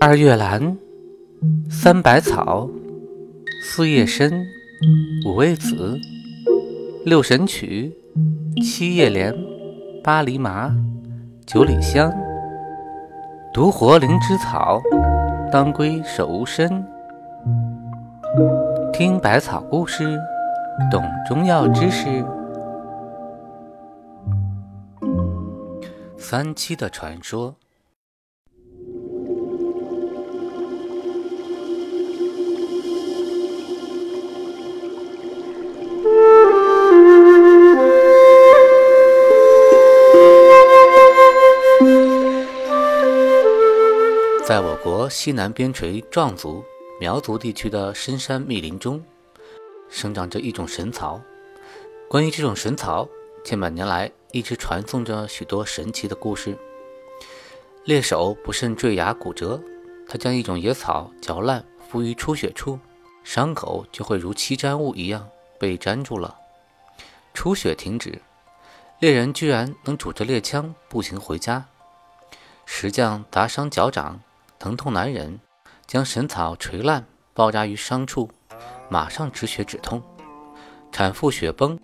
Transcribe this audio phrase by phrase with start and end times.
[0.00, 0.78] 二月兰，
[1.68, 2.70] 三百草，
[3.64, 4.30] 四叶参，
[5.26, 5.98] 五味子，
[7.04, 7.92] 六神曲，
[8.62, 9.34] 七叶莲，
[10.04, 10.72] 八厘麻，
[11.44, 12.12] 九里香，
[13.52, 14.80] 独活灵芝草，
[15.50, 16.86] 当归手无参。
[18.92, 20.16] 听百草故事，
[20.92, 22.24] 懂中药知识。
[26.16, 27.56] 三七的传说。
[44.48, 46.64] 在我国西南边陲壮族、
[46.98, 49.04] 苗族地区的深山密林中，
[49.90, 51.20] 生长着一种神草。
[52.08, 53.06] 关于这种神草，
[53.44, 56.56] 千百年来一直传颂着许多神奇的故事。
[57.84, 59.60] 猎手不慎坠崖骨折，
[60.08, 62.80] 他将一种野草嚼烂，敷于出血处，
[63.22, 66.34] 伤口就会如漆粘物一样被粘住了，
[67.34, 68.22] 出血停止，
[68.98, 71.66] 猎人居然能拄着猎枪步行回家。
[72.64, 74.18] 石匠砸伤脚掌。
[74.58, 75.38] 疼痛难忍，
[75.86, 78.28] 将神草锤烂，包扎于伤处，
[78.90, 80.02] 马上止血止痛。
[80.90, 81.78] 产妇血崩，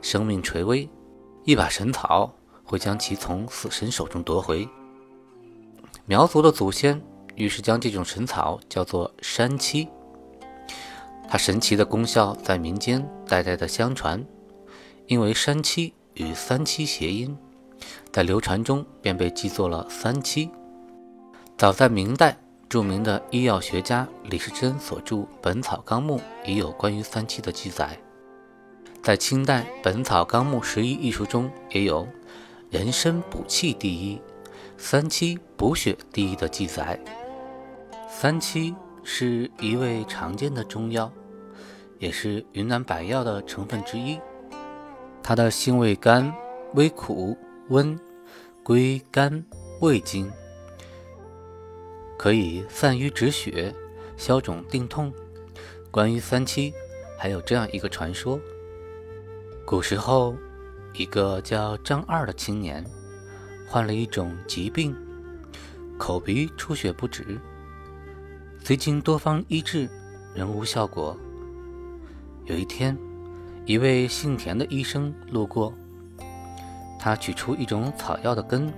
[0.00, 0.88] 生命垂危，
[1.44, 4.68] 一把神草会将其从死神手中夺回。
[6.06, 7.02] 苗族的祖先
[7.34, 9.88] 于是将这种神草叫做山七，
[11.28, 14.24] 它神奇的功效在民间代代的相传，
[15.06, 17.36] 因为山七与三七谐音，
[18.12, 20.48] 在流传中便被记作了三七。
[21.60, 22.38] 早在明代，
[22.70, 28.00] 著名的医药学家李时珍所著《本草纲目》已有关于三七的记载。
[29.02, 32.08] 在清代《本草纲目拾遗》一书中，也有
[32.72, 34.18] “人参补气第一，
[34.78, 36.98] 三七补血第一”的记载。
[38.08, 41.12] 三七是一味常见的中药，
[41.98, 44.18] 也是云南百药的成分之一。
[45.22, 46.32] 它的性味甘，
[46.72, 47.36] 微苦，
[47.68, 48.00] 温，
[48.62, 49.44] 归肝、
[49.80, 50.32] 胃经。
[52.20, 53.74] 可以散瘀止血、
[54.14, 55.10] 消肿定痛。
[55.90, 56.70] 关于三七，
[57.16, 58.38] 还有这样一个传说：
[59.64, 60.36] 古时候，
[60.92, 62.84] 一个叫张二的青年
[63.66, 64.94] 患了一种疾病，
[65.96, 67.40] 口鼻出血不止，
[68.62, 69.88] 虽经多方医治，
[70.34, 71.16] 仍无效果。
[72.44, 72.94] 有一天，
[73.64, 75.72] 一位姓田的医生路过，
[76.98, 78.70] 他取出一种草药的根，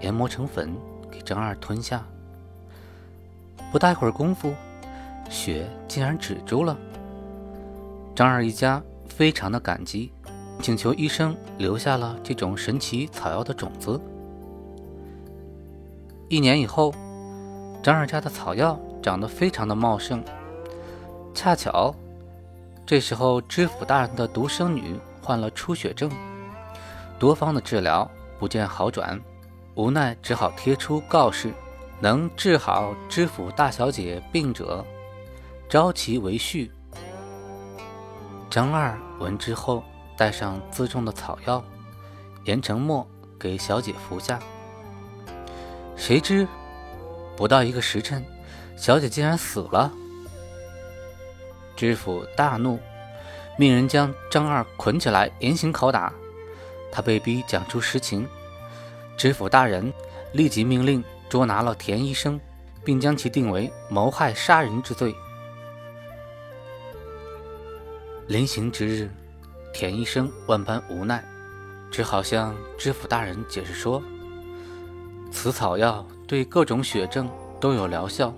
[0.00, 0.72] 研磨成粉，
[1.10, 2.06] 给张二吞下。
[3.74, 4.54] 不大一会儿功夫，
[5.28, 6.78] 血竟然止住了。
[8.14, 10.12] 张二一家非常的感激，
[10.62, 14.00] 请求医生留下了这种神奇草药的种子。
[16.28, 16.94] 一年以后，
[17.82, 20.22] 张二家的草药长得非常的茂盛。
[21.34, 21.92] 恰巧
[22.86, 26.08] 这时候知府大人的独生女患了出血症，
[27.18, 28.08] 多方的治疗
[28.38, 29.20] 不见好转，
[29.74, 31.52] 无奈只好贴出告示。
[32.00, 34.84] 能治好知府大小姐病者，
[35.68, 36.68] 招其为婿。
[38.50, 39.82] 张二闻之后，
[40.16, 41.64] 带上自种的草药，
[42.44, 43.06] 研成末
[43.38, 44.38] 给小姐服下。
[45.96, 46.46] 谁知
[47.36, 48.24] 不到一个时辰，
[48.76, 49.90] 小姐竟然死了。
[51.74, 52.78] 知府大怒，
[53.56, 56.12] 命人将张二捆起来严刑拷打。
[56.92, 58.28] 他被逼讲出实情，
[59.16, 59.92] 知府大人
[60.32, 61.02] 立即命令。
[61.34, 62.40] 捉拿了田医生，
[62.84, 65.12] 并将其定为谋害杀人之罪。
[68.28, 69.10] 临行之日，
[69.72, 71.24] 田医生万般无奈，
[71.90, 74.00] 只好向知府大人解释说
[75.32, 77.28] ：“此草药对各种血症
[77.58, 78.32] 都有疗效，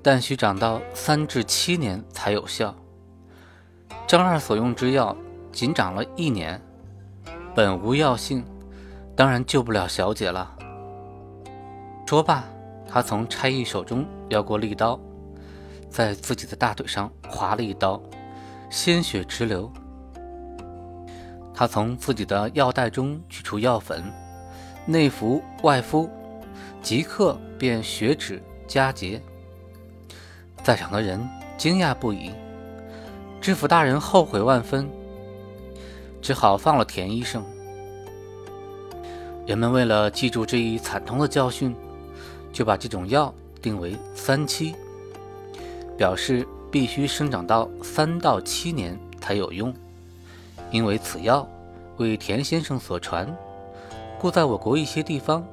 [0.00, 2.72] 但需长到三至七年才有效。
[4.06, 5.16] 张二所用之药
[5.50, 6.64] 仅长了一年，
[7.56, 8.44] 本无药性，
[9.16, 10.52] 当然救不了小姐了。”
[12.06, 12.44] 说罢，
[12.88, 14.98] 他从差役手中要过利刀，
[15.90, 18.00] 在自己的大腿上划了一刀，
[18.70, 19.68] 鲜血直流。
[21.52, 24.04] 他从自己的药袋中取出药粉，
[24.86, 26.08] 内服外敷，
[26.80, 29.20] 即刻便血止佳节。
[30.62, 31.20] 在场的人
[31.58, 32.30] 惊讶不已，
[33.40, 34.88] 知府大人后悔万分，
[36.22, 37.44] 只好放了田医生。
[39.44, 41.76] 人们为了记住这一惨痛的教训。
[42.56, 44.74] 就把这种药定为三七，
[45.94, 49.74] 表示必须生长到三到七年才有用。
[50.70, 51.46] 因为此药
[51.98, 53.30] 为田先生所传，
[54.18, 55.46] 故在我国一些地方，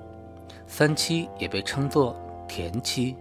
[0.65, 2.15] 三七也被称作
[2.47, 3.17] 田七。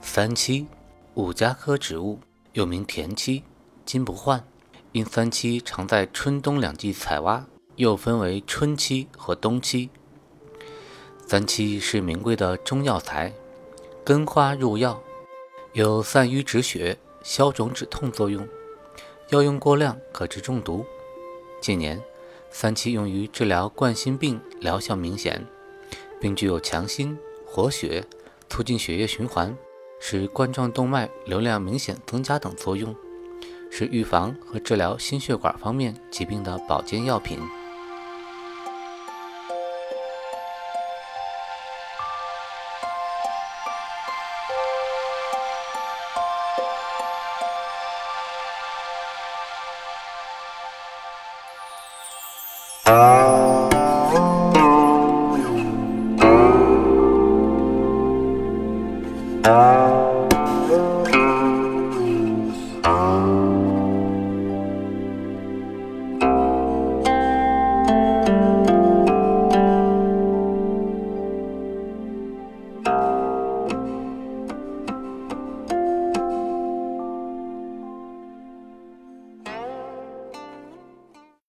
[0.00, 0.66] 三七，
[1.14, 2.18] 五加科植物，
[2.54, 3.44] 又名田七，
[3.86, 4.42] 金不换。
[4.90, 7.46] 因三七常在春冬两季采挖，
[7.76, 9.88] 又分为春七和冬七。
[11.32, 13.32] 三七是名贵的中药材，
[14.04, 15.02] 根花入药，
[15.72, 18.46] 有散瘀止血、消肿止痛作用。
[19.30, 20.84] 药用过量可致中毒。
[21.58, 21.98] 近年，
[22.50, 25.42] 三七用于治疗冠心病，疗效明显，
[26.20, 28.04] 并具有强心、活血、
[28.50, 29.56] 促进血液循环。
[29.98, 32.94] 使冠状动脉流量明显增加等作用，
[33.70, 37.38] 是预防和治疗心血管方面疾病的保健药品。
[52.94, 53.70] Oh.
[59.44, 60.11] Uh...